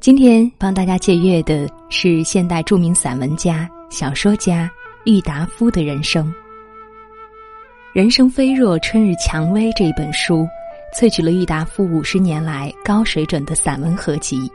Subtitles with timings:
[0.00, 4.70] 今天帮大家借阅的是现代著名散文家、小说家
[5.04, 6.26] 郁达夫的人生。
[7.92, 10.48] 《人生飞若春日蔷薇》这一本书，
[10.96, 14.50] 萃取了郁达夫五十年来高水准的散文合集，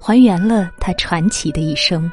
[0.00, 2.10] 还原了他传奇的一生。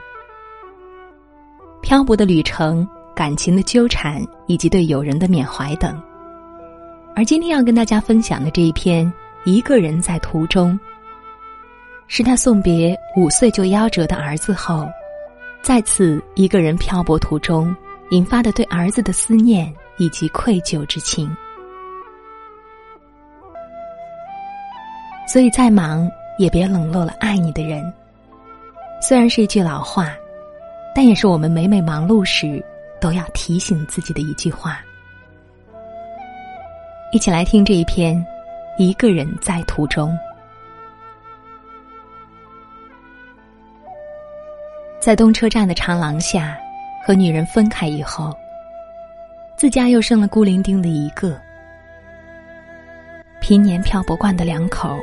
[1.81, 5.99] 漂泊的旅程、感情的纠缠以及对友人的缅怀等。
[7.15, 9.07] 而今天要跟大家分享的这一篇
[9.43, 10.79] 《一个人在途中》。
[12.13, 14.85] 是他送别五岁就夭折的儿子后，
[15.61, 17.73] 再次一个人漂泊途中
[18.09, 21.33] 引发的对儿子的思念以及愧疚之情。
[25.25, 26.05] 所以再忙
[26.37, 27.81] 也别冷落了爱你的人。
[29.01, 30.13] 虽然是一句老话，
[30.93, 32.61] 但也是我们每每忙碌时
[32.99, 34.81] 都要提醒自己的一句话。
[37.13, 38.17] 一起来听这一篇
[38.77, 40.09] 《一个人在途中》。
[45.01, 46.55] 在东车站的长廊下，
[47.03, 48.31] 和女人分开以后，
[49.57, 51.35] 自家又剩了孤零零的一个。
[53.39, 54.99] 平年漂泊惯的两口，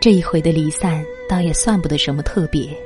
[0.00, 2.76] 这一回的离散倒也算不得什么特别。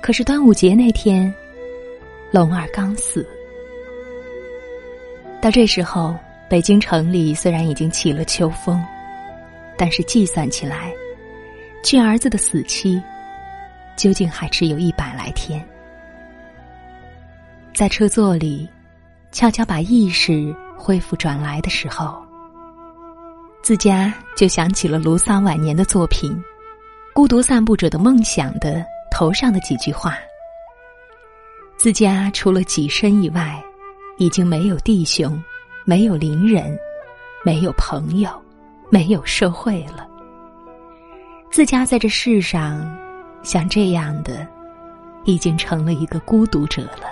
[0.00, 1.32] 可是端午节那天，
[2.32, 3.24] 龙儿刚死。
[5.40, 6.16] 到这时候，
[6.48, 8.84] 北京城里虽然已经起了秋风，
[9.78, 10.92] 但是计算起来，
[11.84, 13.00] 距儿子的死期。
[13.96, 15.64] 究竟还只有一百来天，
[17.74, 18.68] 在车座里，
[19.30, 22.20] 悄悄把意识恢复转来的时候，
[23.62, 26.32] 自家就想起了卢桑晚年的作品
[27.14, 30.16] 《孤独散步者的梦想》的头上的几句话：
[31.76, 33.62] 自家除了己身以外，
[34.18, 35.40] 已经没有弟兄，
[35.84, 36.76] 没有邻人，
[37.44, 38.30] 没有朋友，
[38.90, 40.08] 没有社会了。
[41.50, 43.01] 自家在这世上。
[43.42, 44.46] 像这样的，
[45.24, 47.08] 已经成了一个孤独者了。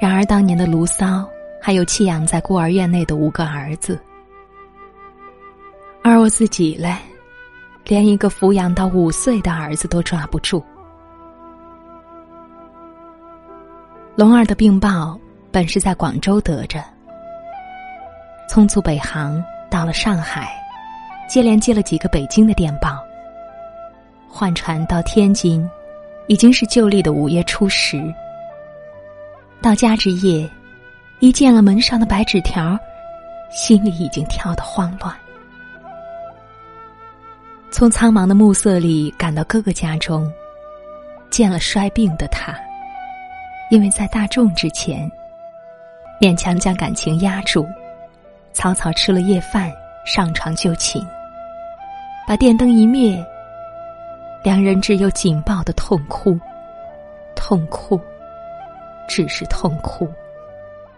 [0.00, 1.28] 然而，当年的卢骚
[1.60, 4.00] 还有弃养在孤儿院内的五个儿子，
[6.02, 6.96] 而我自己嘞，
[7.84, 10.64] 连一个抚养到五岁的儿子都抓不住。
[14.16, 15.18] 龙儿的病报
[15.50, 16.82] 本是在广州得着，
[18.48, 20.50] 匆促北航到了上海，
[21.28, 22.98] 接连接了几个北京的电报。
[24.32, 25.68] 换船到天津，
[26.28, 28.02] 已经是旧历的五月初十。
[29.60, 30.48] 到家之夜，
[31.18, 32.78] 一见了门上的白纸条，
[33.50, 35.14] 心里已经跳得慌乱。
[37.72, 40.32] 从苍茫的暮色里赶到哥哥家中，
[41.28, 42.54] 见了衰病的他，
[43.70, 45.10] 因为在大众之前，
[46.20, 47.66] 勉强将感情压住，
[48.52, 49.70] 草草吃了夜饭，
[50.06, 51.04] 上床就寝，
[52.26, 53.22] 把电灯一灭。
[54.42, 56.38] 两人只有紧抱的痛哭，
[57.36, 58.00] 痛哭，
[59.06, 60.08] 只是痛哭，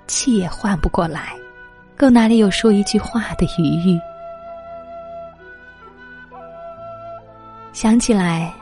[0.06, 1.32] 气也换不过来，
[1.96, 4.00] 更哪里有说一句话的余裕？
[7.72, 8.52] 想起来，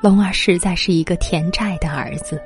[0.00, 2.40] 龙儿实在是一个田寨的儿子，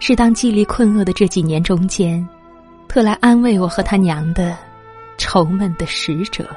[0.00, 2.26] 是当寂力困厄的这几年中间，
[2.88, 4.56] 特来安慰我和他娘的
[5.16, 6.48] 愁闷的使者。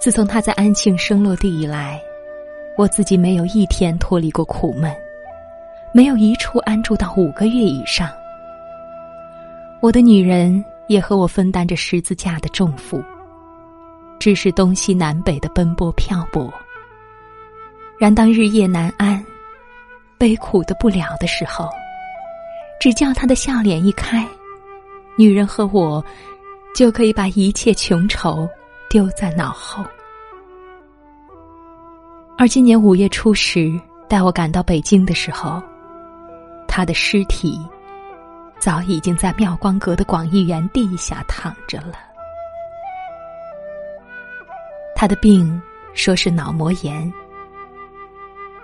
[0.00, 2.00] 自从他在安庆生落地以来，
[2.74, 4.90] 我自己没有一天脱离过苦闷，
[5.92, 8.10] 没有一处安住到五个月以上。
[9.82, 13.04] 我的女人也和我分担着十字架的重负，
[14.18, 16.50] 只是东西南北的奔波漂泊。
[17.98, 19.22] 然当日夜难安，
[20.16, 21.68] 悲苦的不了的时候，
[22.80, 24.26] 只叫他的笑脸一开，
[25.18, 26.02] 女人和我
[26.74, 28.48] 就可以把一切穷愁。
[28.90, 29.84] 丢在脑后。
[32.36, 35.62] 而今年五月初十，带我赶到北京的时候，
[36.66, 37.56] 他的尸体
[38.58, 41.92] 早已经在妙光阁的广义园地下躺着了。
[44.96, 45.62] 他的病
[45.94, 47.12] 说是脑膜炎，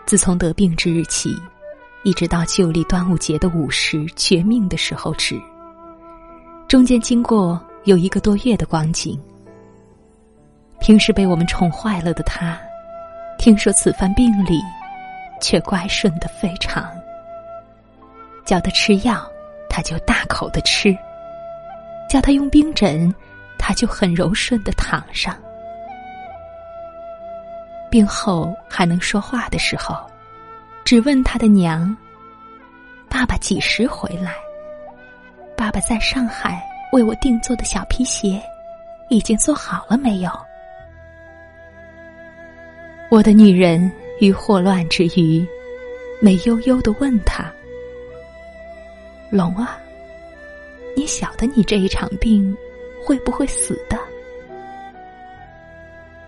[0.06, 1.40] 自从得病之日起，
[2.02, 5.40] 一直到旧历端午节的午时绝命的时候止，
[6.66, 9.16] 中间经过有一个多月的光景。
[10.78, 12.58] 平时被我们宠坏了的他，
[13.38, 14.60] 听说此番病里，
[15.40, 16.88] 却乖顺的非常。
[18.44, 19.28] 叫他吃药，
[19.68, 20.96] 他就大口的吃；
[22.08, 23.12] 叫他用冰枕，
[23.58, 25.36] 他就很柔顺的躺上。
[27.90, 29.96] 病后还能说话的时候，
[30.84, 31.96] 只问他的娘
[33.10, 34.32] ：“爸爸几时回来？
[35.56, 36.62] 爸爸在上海
[36.92, 38.40] 为我定做的小皮鞋，
[39.08, 40.30] 已经做好了没有？”
[43.08, 45.46] 我的女人于霍乱之余，
[46.20, 47.44] 美悠悠的问他
[49.30, 49.78] ：“龙啊，
[50.96, 52.54] 你晓得你这一场病
[53.04, 53.96] 会不会死的？”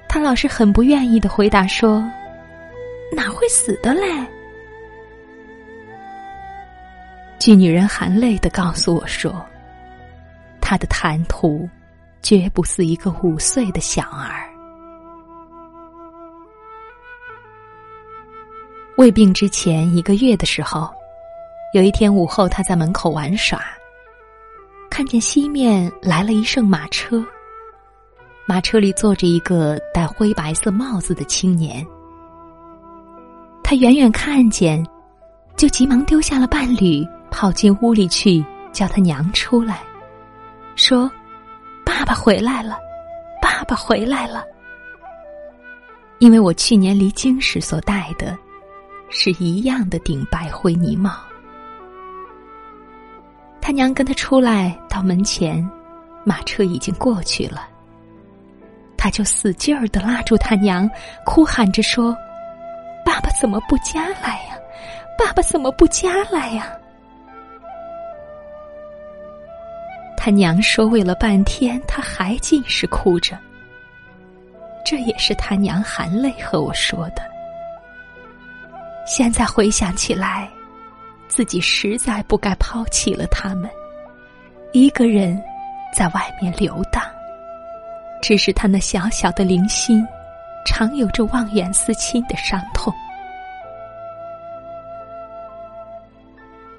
[0.08, 2.00] 他老是很不愿意的回答说
[3.12, 4.06] ：“哪会死的嘞？”
[7.40, 9.44] 据女人含泪的告诉我说
[10.62, 11.69] ：“她的谈吐
[12.22, 14.47] 绝不似一个五岁的小儿。”
[18.98, 20.90] 胃病之前一个月的时候，
[21.72, 23.62] 有一天午后，他在门口玩耍，
[24.90, 27.24] 看见西面来了一乘马车，
[28.44, 31.86] 马车里坐着一个戴灰白色帽子的青年。
[33.62, 34.84] 他远远看见，
[35.56, 39.80] 就急忙丢下了伴侣，跑进屋里去叫他娘出来，
[40.74, 41.08] 说
[41.86, 42.76] ：“爸爸回来了，
[43.40, 44.44] 爸爸回来了。”
[46.18, 48.36] 因为我去年离京时所戴的。
[49.10, 51.12] 是一样的顶白灰泥帽。
[53.60, 55.69] 他娘跟他出来到门前，
[56.25, 57.69] 马车已经过去了。
[58.96, 60.88] 他就使劲儿的拉住他娘，
[61.25, 62.16] 哭喊着说
[63.05, 64.58] ：“爸爸怎么不家来呀？
[65.16, 66.72] 爸爸怎么不家来呀？”
[70.16, 73.38] 他娘说：“喂了半天，他还尽是哭着。”
[74.84, 77.22] 这也是他娘含泪和我说的。
[79.08, 80.46] 现在回想起来，
[81.28, 83.70] 自己实在不该抛弃了他们，
[84.72, 85.43] 一个人
[85.96, 87.02] 在外面游荡。
[88.20, 90.06] 只是他那小小的灵心，
[90.66, 92.93] 常有着望远思亲的伤痛。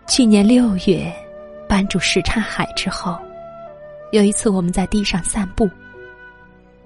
[0.06, 1.12] 去年六月
[1.68, 3.18] 搬住什刹海之后，
[4.12, 5.68] 有一次我们在地上散步，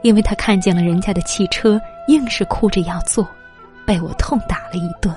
[0.04, 3.28] 因为他看见了人家的汽车，硬是哭着要坐，
[3.86, 5.14] 被我痛打了一顿。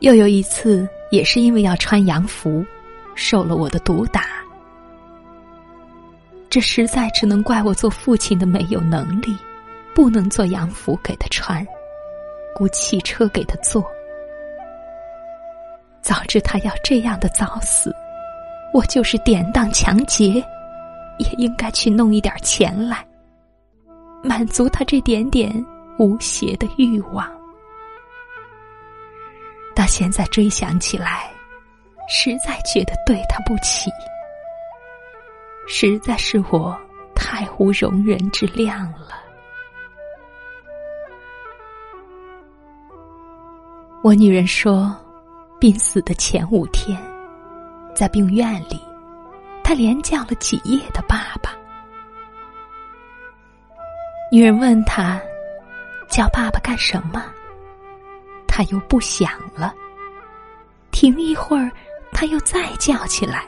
[0.00, 2.64] 又有一次，也是因为要穿洋服，
[3.14, 4.24] 受了我的毒打。
[6.50, 9.36] 这实在只能怪我做父亲的没有能力，
[9.94, 11.66] 不能做洋服给他穿，
[12.54, 13.84] 雇汽车给他坐。
[16.02, 17.94] 早知他要这样的早死，
[18.72, 20.34] 我就是典当抢劫，
[21.18, 23.04] 也应该去弄一点钱来，
[24.22, 25.52] 满足他这点点
[25.98, 27.35] 无邪的欲望。
[29.86, 31.30] 现在追想起来，
[32.08, 33.90] 实在觉得对他不起，
[35.68, 36.78] 实在是我
[37.14, 39.22] 太无容人之量了。
[44.02, 44.94] 我女人说，
[45.58, 46.96] 病死的前五天，
[47.94, 48.80] 在病院里，
[49.64, 51.50] 她连叫了几夜的爸爸。
[54.30, 55.20] 女人问他，
[56.08, 57.24] 叫爸爸干什么？
[58.56, 59.74] 他又不响了，
[60.90, 61.70] 停一会儿，
[62.10, 63.44] 他又再叫起来。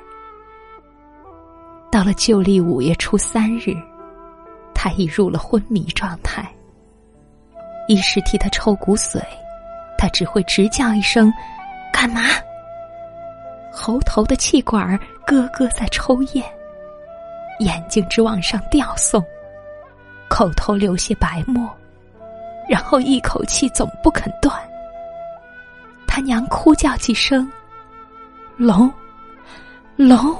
[1.90, 3.74] 到了旧历五月初三日，
[4.74, 6.46] 他已入了昏迷状态。
[7.88, 9.18] 医师替他抽骨髓，
[9.96, 11.32] 他只会直叫一声
[11.90, 12.24] “干嘛”，
[13.72, 14.94] 喉头的气管
[15.26, 16.44] 咯咯在抽咽，
[17.60, 19.24] 眼睛直往上吊送，
[20.28, 21.66] 口头流些白沫，
[22.68, 24.54] 然后一口气总不肯断。
[26.18, 27.48] 他娘哭叫几声，
[28.56, 28.92] 龙，
[29.94, 30.36] 龙，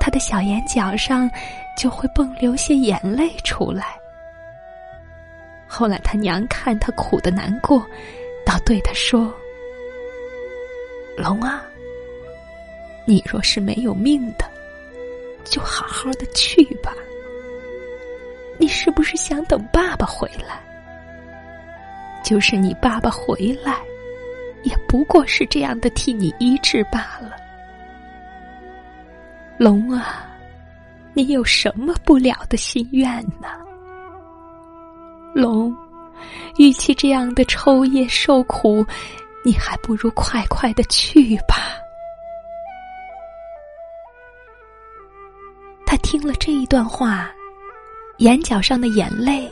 [0.00, 1.30] 他的小眼角上
[1.78, 3.96] 就会迸流些眼泪出来。
[5.68, 7.86] 后来他娘看他苦的难过，
[8.44, 9.32] 倒对他说
[11.16, 11.62] ：“龙啊，
[13.04, 14.44] 你若是没有命的，
[15.44, 16.92] 就好好的去吧。
[18.58, 20.60] 你是不是想等爸爸回来？”
[22.24, 23.78] 就是你爸爸回来，
[24.62, 27.36] 也不过是这样的替你医治罢了。
[29.58, 30.26] 龙啊，
[31.12, 33.48] 你有什么不了的心愿呢？
[35.34, 35.76] 龙，
[36.56, 38.84] 与其这样的抽噎受苦，
[39.44, 41.76] 你还不如快快的去吧。
[45.86, 47.30] 他听了这一段话，
[48.16, 49.48] 眼角上的眼泪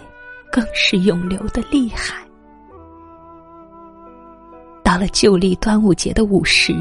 [0.50, 2.16] 更是涌流的厉害。
[4.92, 6.74] 到了旧历端午节的午时，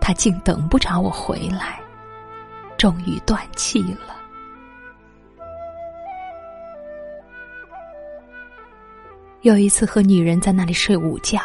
[0.00, 1.78] 他竟等不着我回来，
[2.78, 4.16] 终于断气了。
[9.42, 11.42] 有一次和女人在那里睡午觉，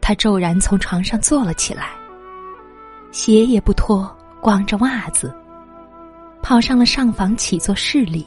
[0.00, 1.90] 他骤然从床上坐了起来，
[3.10, 4.10] 鞋也不脱，
[4.40, 5.30] 光着袜子，
[6.40, 8.26] 跑上了上房起坐室里，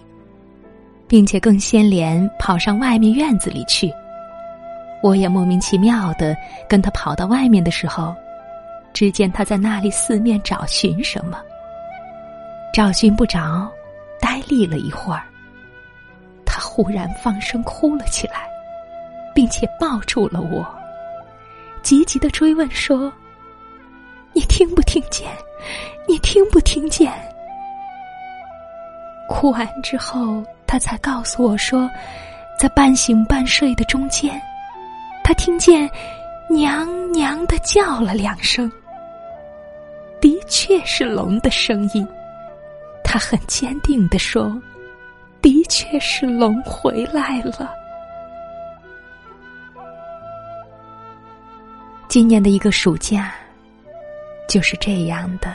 [1.08, 3.92] 并且更先连跑上外面院子里去。
[5.06, 6.36] 我也莫名其妙的
[6.68, 8.16] 跟他跑到外面的时候，
[8.92, 11.40] 只见他在那里四面找寻什么，
[12.74, 13.70] 找寻不着，
[14.20, 15.22] 呆立了一会儿。
[16.44, 18.50] 他忽然放声哭了起来，
[19.36, 20.66] 并且抱住了我，
[21.84, 23.14] 急急的追问说
[24.34, 25.30] ：“你听不听见？
[26.08, 27.14] 你听不听见？”
[29.30, 31.88] 哭完之后，他才告诉我说，
[32.60, 34.42] 在半醒半睡的中间，
[35.28, 35.90] 他听见
[36.48, 38.72] “娘娘”的叫了两声，
[40.22, 42.08] 的确是龙的声音。
[43.04, 44.56] 他很坚定的说
[45.42, 47.74] ：“的确是龙回来了。”
[52.08, 53.34] 今年的一个暑假，
[54.48, 55.52] 就是这样的，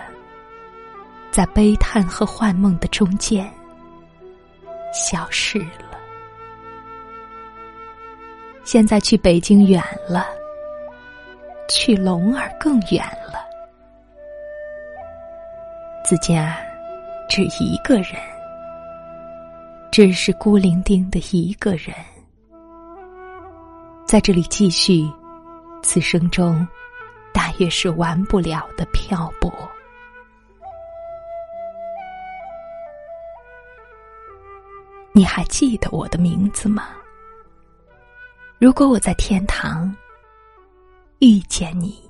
[1.31, 3.49] 在悲叹和幻梦的中间。
[4.93, 5.90] 消失了。
[8.63, 10.27] 现在去北京远了，
[11.69, 13.41] 去龙儿更远了。
[16.05, 16.57] 子家
[17.29, 18.15] 只一个人，
[19.91, 21.95] 只是孤零零的一个人，
[24.07, 25.11] 在这里继续
[25.83, 26.67] 此生中
[27.33, 29.53] 大约是完不了的漂泊。
[35.13, 36.89] 你还记得我的名字吗？
[38.61, 39.91] 如果我在天堂
[41.21, 42.10] 遇见你。